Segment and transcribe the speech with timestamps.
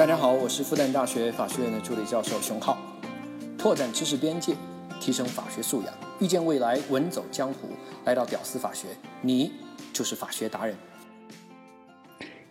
[0.00, 2.78] 大家好，我是复旦大学法学院的助理教授熊浩，
[3.58, 4.54] 拓展知识边界，
[4.98, 7.68] 提升法学素养，遇见未来，稳走江湖。
[8.06, 8.86] 来到屌丝法学，
[9.20, 9.52] 你
[9.92, 10.74] 就是法学达人。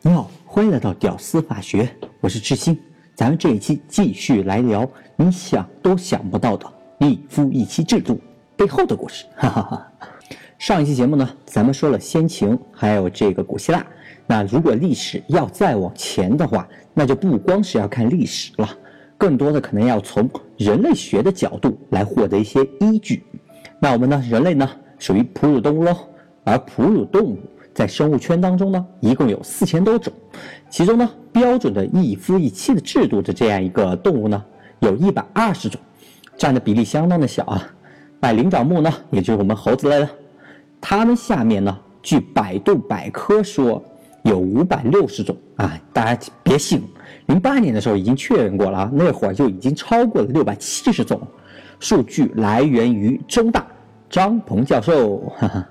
[0.02, 1.90] 你好，欢迎来到屌丝法学，
[2.22, 2.80] 我是志新。
[3.16, 8.22] 咱们这一期继续来聊你想都想不到的一夫一妻制度
[8.56, 9.26] 背后的故事。
[9.36, 9.92] 哈哈哈。
[10.60, 13.82] 上一期节目呢，咱们说了先秦，还有这个古希腊。
[14.28, 18.68] 那如果历史要再往前的话，那就不光是要看历史了，
[19.18, 23.24] 更多的可能要从人类学的角度来获得一些依据。
[23.79, 25.96] 那我们呢，人类呢属于哺乳动物喽，
[26.43, 27.39] 而哺乳动物
[27.73, 30.12] 在生物圈当中呢，一共有四千多种，
[30.70, 34.44] 其中呢，标准的一夫一妻的制度的这样一个动物呢，
[34.80, 35.80] 有一百二十种，
[36.38, 37.66] 占的比例相当的小啊。
[38.20, 40.09] 百灵长目呢，也就是我们猴子类了，
[40.81, 43.83] 它们下面呢，据百度百科说。
[44.23, 45.80] 有五百六十种啊！
[45.94, 46.83] 大家别信，
[47.28, 51.20] 零八年的时候已经确认过了啊，那会儿就已经超过了六百七十种。
[51.80, 53.66] 数据来源于中大
[54.09, 55.66] 张鹏教授，哈哈。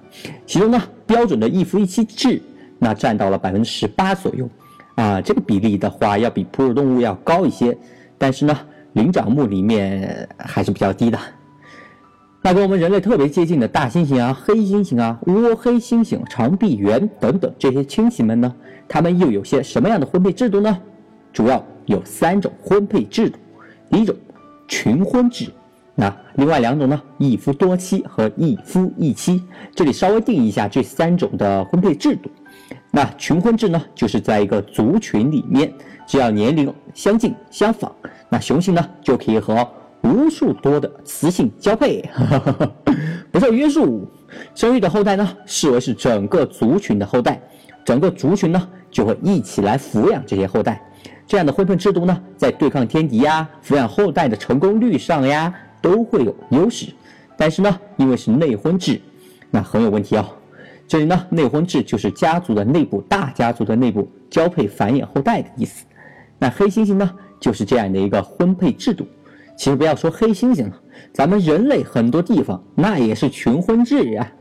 [0.46, 2.40] 其中呢，标准的一夫一妻制
[2.78, 4.48] 那占到了百分之十八左右
[4.94, 7.76] 啊，这个比例的话要比哺乳动物要高一些，
[8.16, 8.58] 但是呢，
[8.94, 11.18] 灵长目里面还是比较低的。
[12.48, 18.50] 那跟我们人类特别接近的大猩猩啊、黑猩猩啊、倭黑猩猩、长臂猿等等这些亲戚们呢，
[18.88, 20.78] 他们又有些什么样的婚配制度呢？
[21.30, 23.38] 主要有三种婚配制度。
[23.90, 24.16] 第一种，
[24.66, 25.52] 群婚制。
[25.94, 29.42] 那另外两种呢，一夫多妻和一夫一妻。
[29.74, 32.30] 这里稍微定义一下这三种的婚配制度。
[32.90, 35.70] 那群婚制呢，就是在一个族群里面，
[36.06, 37.92] 只要年龄相近相仿，
[38.30, 39.68] 那雄性呢就可以和。
[40.02, 42.08] 无数多的雌性交配，
[43.30, 44.08] 不受约束，
[44.54, 47.40] 生育的后代呢，视为是整个族群的后代，
[47.84, 50.82] 整个族群呢就会一起来抚养这些后代。
[51.26, 56.86] 这样的婚配制度呢，在对抗天敌呀、抚养后代的成功率上呀，都会有优势。
[57.36, 59.00] 但是呢，因为是内婚制，
[59.50, 60.24] 那很有问题哦。
[60.86, 65.84] 这里呢，内婚制就是家族的内部、大家族的内部交配繁衍后代的意思。
[66.38, 69.06] 那黑猩猩呢，就是这样的一个婚配制度。
[69.58, 70.80] 其实不要说黑猩猩了，
[71.12, 74.32] 咱们人类很多地方那也是群婚制呀。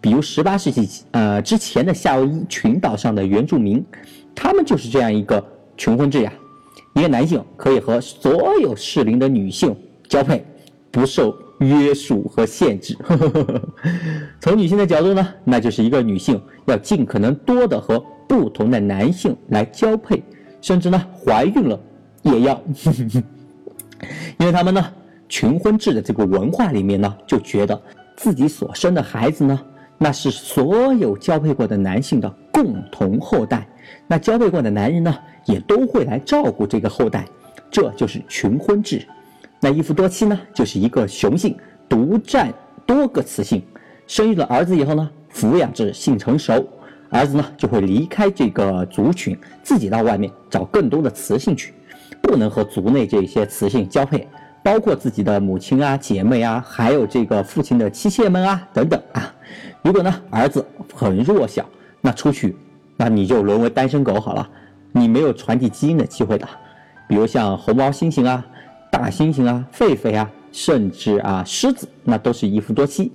[0.00, 3.84] 比如十八世纪呃之前的夏威夷群岛上的原住民，
[4.34, 5.44] 他们就是这样一个
[5.76, 6.32] 群婚制呀。
[6.94, 9.76] 一个男性可以和所有适龄的女性
[10.08, 10.44] 交配，
[10.90, 12.96] 不受约束和限制。
[14.40, 20.22] 从女性的角度呢，那就是一个女性要尽可能多的和不同的男性来交配，
[20.60, 21.78] 甚至呢怀孕了
[22.22, 22.60] 也要。
[24.38, 24.92] 因为他们呢，
[25.28, 27.80] 群婚制的这个文化里面呢，就觉得
[28.16, 29.60] 自己所生的孩子呢，
[29.98, 33.66] 那是所有交配过的男性的共同后代，
[34.06, 37.26] 那交配过的男人呢，也都会来照顾这个后代，
[37.70, 39.06] 这就是群婚制。
[39.60, 41.56] 那一夫多妻呢，就是一个雄性
[41.88, 42.52] 独占
[42.86, 43.62] 多个雌性，
[44.06, 46.66] 生育了儿子以后呢，抚养至性成熟，
[47.10, 51.74] 儿子呢就会离开这个族群，自己到外面找更多的雌性去。
[52.22, 54.26] 不能和族内这些雌性交配，
[54.62, 59.34] 包括自己的母亲啊、姐妹啊，还有这个父亲的妻妾们啊等等啊。
[59.82, 60.64] 如果呢儿子
[60.94, 61.64] 很弱小，
[62.00, 62.56] 那出去，
[62.96, 64.48] 那你就沦为单身狗好了，
[64.92, 66.46] 你没有传递基因的机会的。
[67.08, 68.46] 比如像红毛猩猩啊、
[68.90, 73.10] 大猩猩啊、狒狒啊，甚至啊狮子，那都是一夫多妻。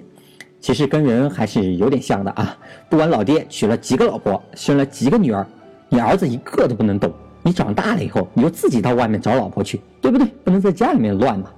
[0.60, 2.58] 其实跟人还是有点像的啊。
[2.90, 5.46] 不管老爹娶了几个老婆，生了几个女儿，
[5.88, 7.14] 你儿子一个都不能动。
[7.46, 10.26] 你长大了以后，你就自己到外面找老婆去，对不对？
[10.44, 11.52] 不能在家里面乱嘛。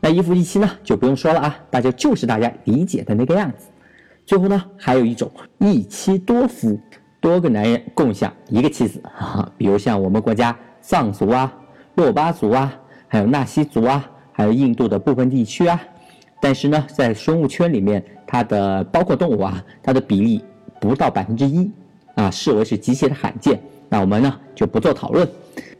[0.00, 3.68] 那一夫一妻呢，就不用说了啊，大家就是大家理解的那个样子。
[4.24, 6.76] 最后呢，还有一种一妻多夫，
[7.20, 11.52] 多个男人共享一个妻子，哈哈比如像我们国家藏族啊、
[11.94, 12.74] 珞巴族啊，
[13.06, 15.80] 还有纳西族啊，还有印度的部分地区啊。
[16.40, 20.44] 但是呢，在生物圈里面，它的包括动物啊，它的比例
[20.80, 21.70] 不到百分之一
[22.16, 23.60] 啊，视为是极其的罕见。
[23.88, 25.28] 那我们呢就不做讨论。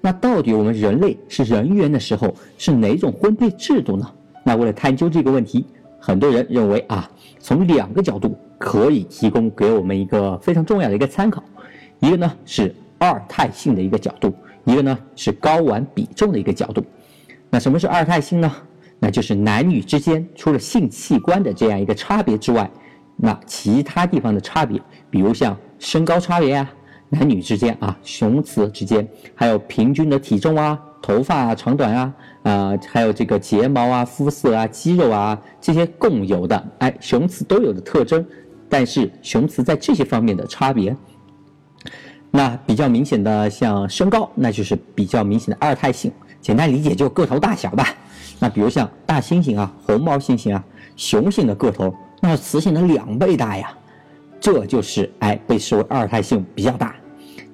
[0.00, 4.08] 那到底我们人类是人猿的时候是哪种婚配制度呢？
[4.44, 5.66] 那为了探究这个问题，
[5.98, 7.10] 很多人认为啊，
[7.40, 11.42] 从两个角度可以提供给我们一个非常重要的一个参考。
[11.98, 14.32] 一个呢是二态性的一个角度，
[14.64, 16.84] 一个呢是睾丸比重的一个角度。
[17.50, 18.52] 那什么是二态性呢？
[18.98, 22.70] 那就是男女之间除了性器官的这样一个差别之外，
[23.16, 24.80] 那其他地方的差别，
[25.10, 26.72] 比如像身高差别啊。
[27.08, 38.26] 男女之间啊，雄雌之间，还有平均的体重啊、头发啊长短啊，啊，还有这个睫毛啊、肤色啊、肌肉啊这些共有的，哎，雄雌都有的特征，
[38.68, 40.96] 但是雄雌在这些方面的差别，
[42.30, 46.10] 那比较明显的像身高，那就是比较明显的二态性。
[46.40, 47.88] 简单理解就个头大小吧。
[48.38, 50.62] 那比如像大猩猩啊、红毛猩猩啊、
[50.96, 53.72] 雄性的个头，那是雌性的两倍大呀。
[54.46, 56.94] 这就是哎被视为二态性比较大。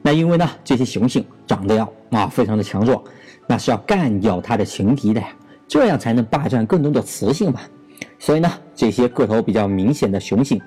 [0.03, 3.03] 那因为呢，这些雄性长得要啊非常的强壮，
[3.47, 5.29] 那是要干掉它的情敌的呀，
[5.67, 7.63] 这样才能霸占更多的雌性嘛。
[8.19, 10.61] 所以呢，这些个头比较明显的雄性，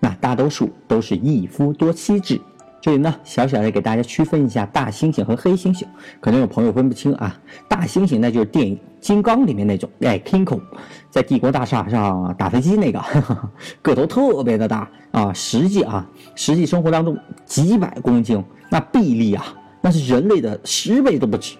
[0.00, 2.38] 那大多数都是一夫多妻制。
[2.80, 5.84] 这里呢，小小的给大家区分一下大猩猩和黑猩猩，
[6.18, 7.38] 可能有朋友分不清啊。
[7.68, 10.62] 大猩猩那就是电影《金刚》里面那种，哎，King Kong，
[11.10, 13.02] 在帝国大厦上打飞机那个，
[13.82, 15.30] 个头特别的大啊。
[15.34, 19.44] 实际啊，实际生活当中几百公斤，那臂力啊，
[19.82, 21.56] 那是人类的十倍都不止。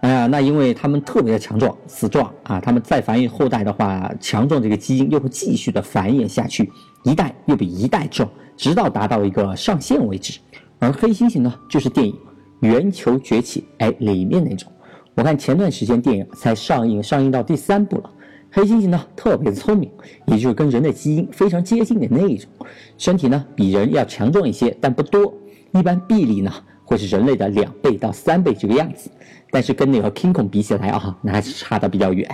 [0.00, 6.72] 哎呀，那因为他们特别的强壮、死壮啊，他们再繁衍后代的话，强壮这个基因又会继续的繁衍下去，
[7.04, 8.28] 一代又比一代壮。
[8.56, 10.38] 直到达到一个上限为止，
[10.78, 12.12] 而黑猩猩呢，就是电影
[12.60, 14.70] 《圆球崛起》哎里面那种。
[15.14, 18.10] 我看前段时间电影才上映，上映到第三部了。
[18.50, 19.90] 黑猩猩呢特别聪明，
[20.26, 22.50] 也就是跟人的基因非常接近的那一种，
[22.98, 25.32] 身体呢比人要强壮一些，但不多，
[25.72, 26.52] 一般臂力呢
[26.90, 29.08] 会是人类的两倍到三倍这个样子。
[29.48, 32.28] 但是跟那个 King Kong 比起来啊，那还是差的比较远。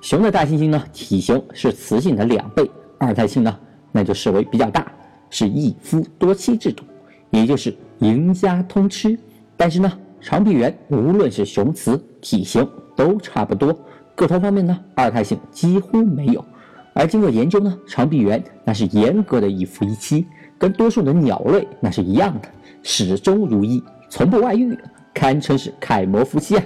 [0.00, 3.58] 雄的大猩猩呢体型是雌性的两倍，二胎性呢
[3.90, 4.86] 那就视为比较大。
[5.30, 6.84] 是一夫多妻制度，
[7.30, 9.18] 也就是赢家通吃。
[9.56, 9.90] 但是呢，
[10.20, 13.76] 长臂猿无论是雄雌体型都差不多，
[14.14, 16.44] 个头方面呢，二态性几乎没有。
[16.92, 20.26] 而经过研究呢，长臂猿那是严格的一夫一妻，
[20.58, 22.48] 跟多数的鸟类那是一样的，
[22.82, 24.76] 始终如一，从不外遇，
[25.14, 26.64] 堪称是楷模夫妻啊。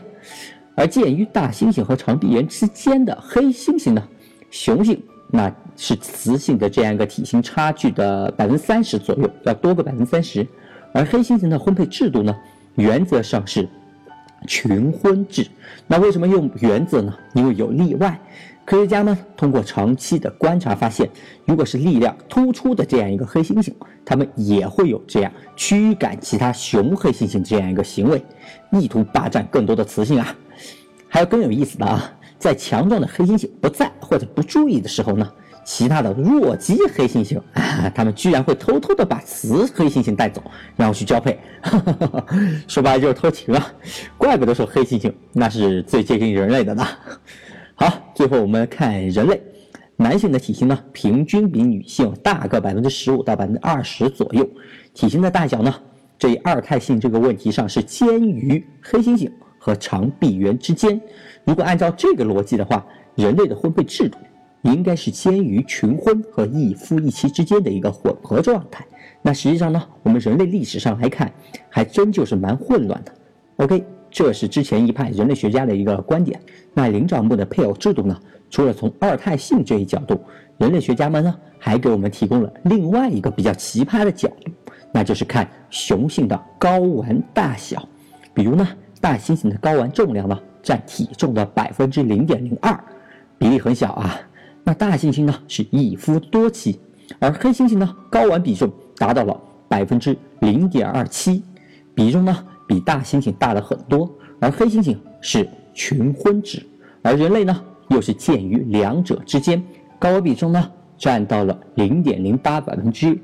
[0.74, 4.02] 而介于大猩猩和长臂猿之间的黑猩猩呢，
[4.50, 5.02] 雄性。
[5.28, 10.46] 那是雌性的这样一个体型差距的百分之三十左右，要多个百分之三十。
[10.92, 12.34] 而黑猩猩的婚配制度呢，
[12.76, 13.68] 原则上是
[14.46, 15.46] 群婚制。
[15.86, 17.12] 那为什么用原则呢？
[17.34, 18.18] 因为有例外。
[18.66, 21.08] 科学家呢通过长期的观察发现，
[21.44, 23.72] 如果是力量突出的这样一个黑猩猩，
[24.04, 28.20] 它们也会有这样驱赶其他雄黑猩猩这样一个行为，
[28.72, 30.36] 意图霸占更多的雌性啊。
[31.08, 32.12] 还有更有意思的啊。
[32.38, 35.26] 在强壮的黑猩猩不在或者不注意的时候呢，
[35.64, 40.42] 其他的弱鸡黑猩猩啊，他们居然会偷偷的把雌黑猩猩带走，
[40.76, 41.38] 然后去交配，
[42.68, 43.72] 说白了就是偷情啊！
[44.18, 46.86] 怪不得说黑猩猩那是最接近人类的呢。
[47.78, 49.38] 好，最后我们看人类，
[49.96, 54.48] 男性的体型呢，平均比女性大个百分之十五到百分之二十左右，
[54.94, 55.74] 体型的大小呢，
[56.18, 60.98] 这一二态性这个问题上是兼于黑猩猩和长臂猿之间。
[61.44, 62.82] 如果按照这个逻辑的话，
[63.14, 64.16] 人类的婚配制度
[64.62, 68.86] 应该是介于群婚和一夫一妻之间的一个混合状态。
[69.20, 71.30] 那实际上呢，我们人类历史上来看，
[71.68, 73.12] 还真就是蛮混乱的。
[73.56, 73.84] OK，
[74.16, 76.40] 这是之前一派人类学家的一个观点。
[76.72, 78.18] 那灵长目的配偶制度呢，
[78.48, 80.18] 除了从二态性这一角度，
[80.56, 84.50] 人类学家们呢还给我们提供了另外一个比较奇葩的角度，
[84.90, 87.86] 那就是看雄性的睾丸大小。
[88.32, 88.66] 比如呢，
[89.02, 90.40] 大猩猩的睾丸重量呢？
[90.62, 92.74] 占体重的百分之零点零二，
[93.36, 94.18] 比例很小啊。
[94.64, 96.80] 那大猩猩呢是一夫多妻，
[97.18, 101.44] 而黑猩猩呢睾丸比重达到了百分之零点二七，
[101.94, 102.34] 比重呢
[102.66, 104.10] 比大猩猩大了很多。
[104.40, 106.64] 而黑猩猩是群婚制，
[107.02, 109.62] 而人类呢又是介于两者之间，
[110.00, 113.18] 睾丸比重呢占到了零点零八百分之。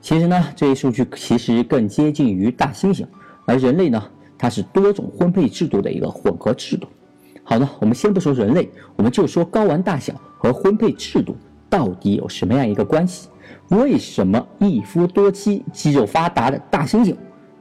[0.00, 3.04] 其实呢这一数据其实更接近于大猩猩，
[3.46, 4.02] 而人类呢。
[4.36, 6.86] 它是多种婚配制度的一个混合制度。
[7.44, 11.34] 好的，我们先不说人类，我们就说睾丸大小和婚配制度
[11.70, 13.28] 到底有什么样一个关系？
[13.68, 17.14] 为什么一夫多妻、肌肉发达的大猩猩，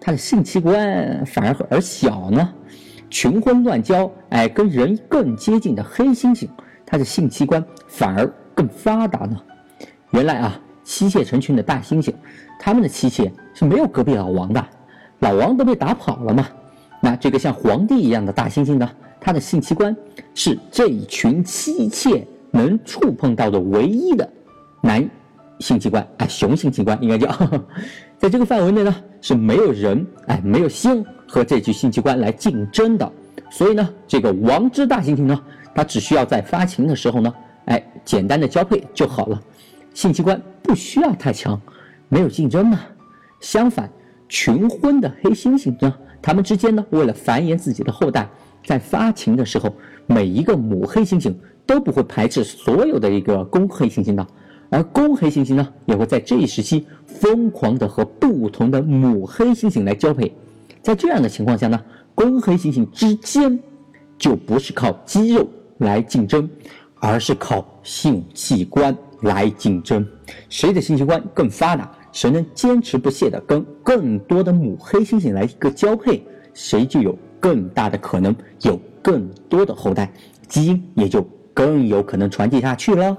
[0.06, 2.54] 它的性器官反而而小呢？
[3.10, 6.46] 群婚乱交，哎，跟人更接近的黑猩猩，
[6.86, 9.42] 它的性器官反而更发达呢？
[10.12, 12.14] 原来啊，妻妾成群的大猩猩，
[12.60, 14.68] 他们的妻妾是没有隔壁老王的，
[15.20, 16.50] 老王都被打跑了嘛。
[17.00, 18.90] 那这个像皇帝一样的大猩猩呢，
[19.22, 19.96] 它的性器官
[20.34, 24.30] 是这一群妻妾能触碰到的唯一的
[24.82, 25.10] 男
[25.64, 27.34] 性器官，哎，雄性器官应该叫，
[28.20, 33.10] 在这个范围内呢是没有人，哎，没有性和这具性器官来竞争的。
[33.50, 35.42] 所以呢，这个王之大猩猩呢，
[35.74, 37.34] 它只需要在发情的时候呢，
[37.68, 39.42] 哎，简单的交配就好了，
[39.94, 41.58] 性器官不需要太强，
[42.10, 42.82] 没有竞争嘛。
[43.40, 43.90] 相反，
[44.28, 45.96] 群婚的黑猩猩呢。
[46.22, 48.28] 它们之间呢，为了繁衍自己的后代，
[48.66, 49.74] 在发情的时候，
[50.08, 51.34] 每一个母黑猩猩
[51.66, 54.28] 都不会排斥所有的一个公黑猩猩的，
[54.74, 60.36] 而公黑猩猩呢，也会在这一时期疯狂的和不同的母黑猩猩来交配。
[60.82, 61.80] 在这样的情况下呢，
[62.16, 63.60] 公黑猩猩之间
[64.18, 66.50] 就不是靠肌肉来竞争，
[66.96, 70.04] 而是靠性器官来竞争。
[70.50, 76.26] 谁的性器官更发达，谁能坚持不懈的跟更多的母黑猩猩来一个交配，
[76.56, 80.12] 谁就有更大的可能有更多的后代，
[80.48, 81.22] 基因也就
[81.54, 83.16] 更有可能传递下去了。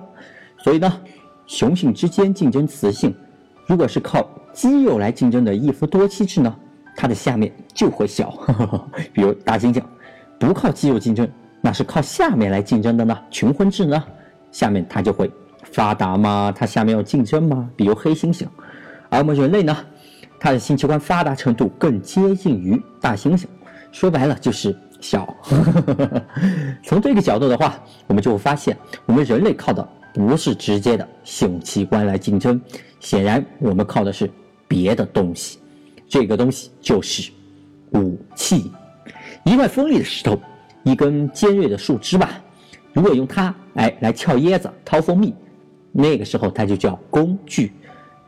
[0.59, 1.01] 所以呢，
[1.47, 3.15] 雄性之间竞争雌性，
[3.67, 6.55] 如果是靠肌肉来竞争的一夫多妻制呢？
[6.97, 8.33] 它的下面就会小，
[9.13, 9.83] 比如大猩猩，
[10.39, 11.29] 不靠肌肉竞争，
[11.61, 13.19] 那是靠下面来竞争的呢。
[13.31, 14.03] 群婚制呢，
[14.53, 15.29] 下面它就会
[15.73, 16.55] 发达吗？
[16.57, 17.69] 它下面要竞争吗？
[17.75, 18.47] 比如黑猩猩，
[19.09, 19.77] 而我们人类呢，
[20.39, 23.47] 它的性器官发达程度更接近于大猩猩，
[23.91, 25.27] 说白了就是小。
[26.85, 27.75] 从这个角度的话，
[28.07, 32.59] 我们就会发现，我们人类靠的不是直接的性器官来竞争，
[33.01, 34.31] 显然我们靠的是
[34.67, 35.59] 别的东西。
[36.09, 37.33] 这个东西就是
[37.93, 38.71] 武器，
[39.45, 40.41] 一块锋利的石头，
[40.85, 42.41] 一根尖锐的树枝吧。
[42.93, 45.35] 如果用它哎来撬椰子、掏蜂蜜，
[45.91, 47.73] 那个时候它就叫工具。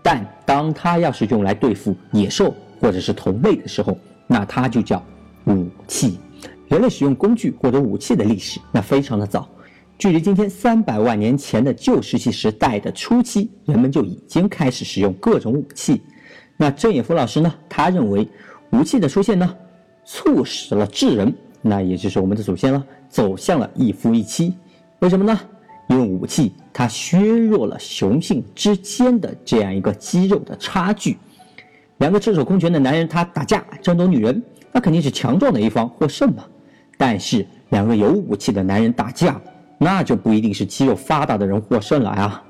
[0.02, 5.00] 但当它要是用来对付野兽或者是同类的时候，那它就叫
[5.46, 6.18] 武器。
[6.68, 9.48] 人类使用工具或者武器的历史那非常的早，
[9.98, 16.02] 距离今天三百万年前的旧石器时代的初期，人们就已经开始使用各种武器。
[16.58, 17.52] 那郑也夫老师呢？
[17.66, 18.28] 他认为
[18.72, 19.56] 武器的出现呢，
[20.04, 24.52] 促使了智人，那也就是我们的祖先了，走向了一夫一妻。
[24.98, 25.38] 为什么呢？
[25.88, 31.16] 因为武器它削弱了雄性之间的这样一个肌肉的差距。
[31.98, 36.44] 两个赤手空拳的男人他打架争夺女人，那肯定是强壮的一方获胜嘛。
[36.98, 39.40] 但是两个有武器的男人打架，
[39.78, 42.42] 那就不一定是肌肉发达的人获胜了啊。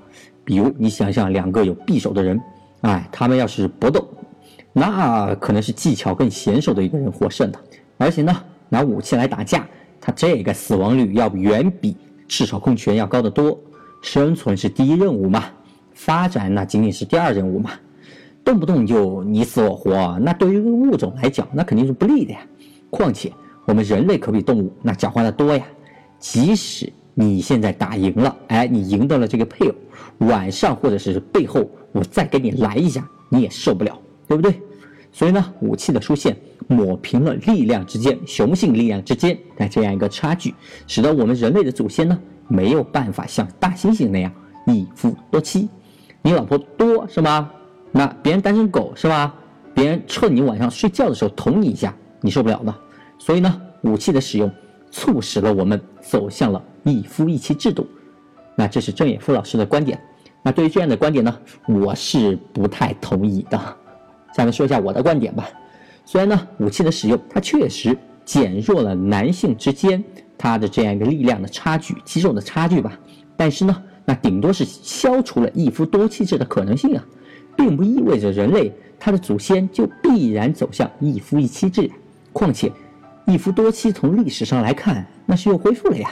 [0.44, 2.40] 比如你想想，两个有匕首的人。
[2.82, 4.06] 哎，他们要是搏斗，
[4.72, 7.58] 那可能是技巧更娴熟的一个人获胜的。
[7.96, 8.36] 而且呢，
[8.68, 9.66] 拿武器来打架，
[10.00, 11.96] 他这个死亡率要远比
[12.28, 13.58] 赤手空拳要高得多。
[14.02, 15.44] 生存是第一任务嘛，
[15.94, 17.70] 发展那仅仅是第二任务嘛。
[18.44, 22.38] 动不动就你死我活，那对于物种来讲，那肯定是不利的呀。
[22.90, 23.32] 况且
[23.64, 25.64] 我们人类可比动物那狡猾的多呀。
[26.20, 29.74] 即使你现在打赢了，哎，你赢得了这个配偶，
[30.18, 31.66] 晚上或者是背后。
[31.92, 34.60] 我再给你来一下，你也受不了，对不对？
[35.10, 36.36] 所以呢，武器的出现
[36.68, 40.54] 抹平了力量之间、雄性力量之间的这样一个差距，
[40.86, 42.18] 使得我们人类的祖先呢
[42.48, 44.30] 没有办法像大猩猩那样
[44.66, 45.70] 一夫多妻。
[46.20, 47.50] 你老婆多是吗？
[47.92, 49.34] 那别人单身狗是吧？
[49.72, 52.74] 别人趁你晚上睡觉的时候捅你一下，你受不了的。
[53.18, 54.52] 所以呢，武器的使用
[54.90, 56.62] 促使了我们走向了
[56.92, 57.86] 一夫一妻制度。
[58.54, 60.00] 那这是郑也夫老师的观点。
[60.42, 61.36] 那对于这样的观点呢，
[61.68, 63.58] 我是不太同意的。
[64.34, 65.48] 下面说一下我的观点吧。
[66.04, 70.02] 虽然呢，武器的使用它确实减弱了男性之间
[70.38, 72.98] 他的这样一个力量的差距、肌肉的差距吧，
[73.36, 77.04] 但是呢，那顶多是消除了一夫多妻制的可能性啊，
[77.56, 81.90] 并不意味着人类他的祖先就必然走向一夫一妻制。
[82.32, 82.70] 况且，
[83.26, 86.10] 一夫多妻从历史上来看，那是又恢复了呀。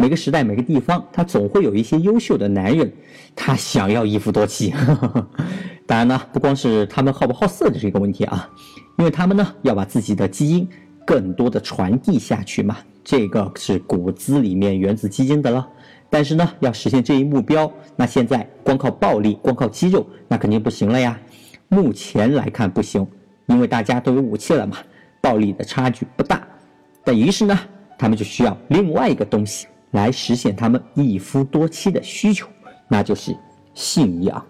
[0.00, 2.90] 每个时代、每个地方，他总会有一些优秀的男人，
[3.36, 4.72] 他想要一夫多妻。
[5.86, 8.48] 当然呢，不光是他们好不好色的这个问题啊，
[8.96, 10.66] 因为他们呢要把自己的基因
[11.04, 15.68] 更多的传递下去嘛，这个是骨子里面源自基因的了。
[16.08, 21.20] 但是呢，要实现这一目标，那现在光靠暴力、光靠肌肉，那肯定不行了呀。
[21.68, 23.06] 目前来看不行，
[23.48, 24.78] 因为大家都有武器了嘛，
[25.20, 26.42] 暴力的差距不大。
[27.04, 27.60] 但于是呢，
[27.98, 29.66] 他们就需要另外一个东西。
[29.92, 32.46] 来实现他们一夫多妻的需求，
[32.88, 33.36] 那就是
[33.74, 34.44] 信仰。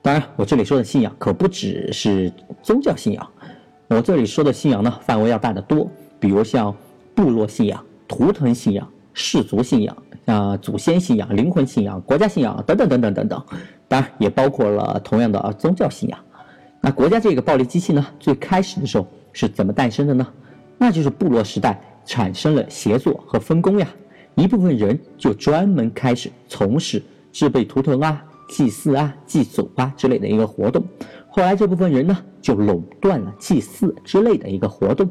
[0.00, 2.32] 当然，我这里说的信仰可不只是
[2.62, 3.28] 宗教信仰，
[3.88, 5.88] 我这里说的信仰呢，范围要大得多。
[6.18, 6.74] 比如像
[7.14, 9.96] 部落信仰、图腾信仰、氏族信仰、
[10.26, 13.44] 啊祖先信仰、灵魂信仰、国家信仰等等等等等等。
[13.86, 16.18] 当然，也包括了同样的宗教信仰。
[16.80, 20.26] 那国家这个暴力机器呢，最开始的时候是怎么诞生的呢？
[20.78, 23.86] 那就是部落时代产生了协作和分工呀。
[24.34, 30.82] 一部分人就专门开始从事制备图腾啊、祭祀啊、祭祖啊之类的一个活动。
[31.28, 35.08] 后来这部分人呢，就垄断了祭祀之类的一个活动。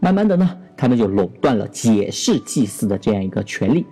[0.00, 3.84] 慢慢的呢，他们就垄断了解释祭祀的这样一个权利。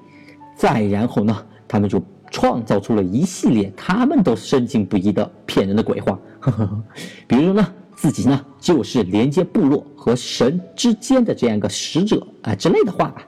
[0.57, 6.19] 再然后呢，他们就创造出了一系列他们都深信不疑的骗人的鬼话。
[6.41, 6.85] 呵 呵
[7.27, 13.27] 比如呢，自己呢就是连接部落和神之间的这样一个使者啊之类的话吧。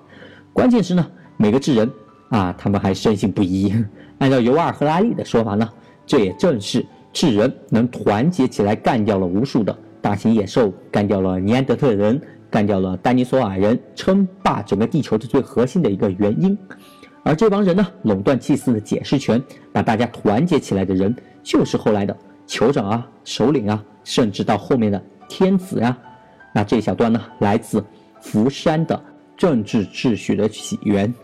[0.53, 1.07] 关键是呢。
[1.39, 1.91] 每个智人
[2.29, 3.73] 啊，他们还深信不疑。
[4.19, 5.67] 按照尤瓦尔·赫拉利的说法呢，
[6.05, 16.59] 这也正是智人能团结起来干掉了无数的大型野兽，干掉了尼安德特人，干掉了丹尼索尔人，称霸整个地球的最核心的一个原因。
[17.23, 19.41] 而这帮人呢，垄断祭祀的解释权，
[19.73, 21.15] 把大家团结起来的人，
[21.45, 22.17] 就是后来的
[22.49, 25.97] 酋长啊、首领啊，甚至到后面的天子呀。
[26.53, 27.85] 那这一小段呢，来自
[28.21, 29.01] 福山的
[29.37, 31.15] 政治秩序的起源。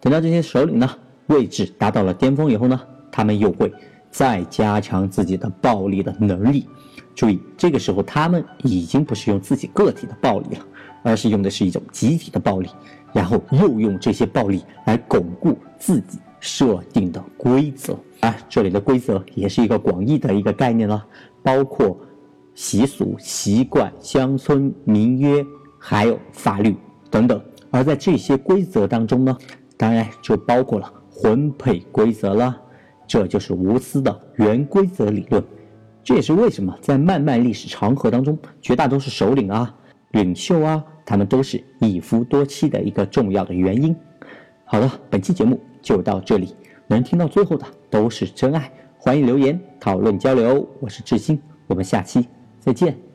[0.00, 0.88] 等到这些首领呢
[1.26, 3.72] 位置达到了巅峰以后呢，他们又会
[4.10, 6.66] 再加强自己的暴力的能力。
[7.14, 10.64] 注意，这个时候他们已经不是用自己个体的暴力了，
[11.02, 12.68] 而是用的是一种集体的暴力，
[13.12, 17.98] 然后又用这些暴力来巩固自己设定的规则。
[18.20, 21.04] 啊，这里的规则也是一个广义的一个概念了，
[21.42, 21.98] 包括
[22.54, 25.44] 习俗、习惯、乡村民约，
[25.76, 26.76] 还有法律
[27.10, 27.40] 等等。
[27.70, 29.36] 而在这些规则当中呢，
[29.78, 32.54] 当然就包括了婚配规则了，
[33.06, 35.42] 这就是无私的原规则理论。
[36.02, 39.74] 这也是为什么在漫漫历史长河当中，绝大多数首领啊、
[40.10, 43.94] 领袖啊，他们都是一夫多妻的一个重要的原因。
[44.64, 46.54] 好了，本期节目就到这里，
[46.86, 50.68] 能听到最后的都是真爱，欢迎留言讨论交流。
[50.80, 52.26] 我是志新，我们下期
[52.58, 53.07] 再见。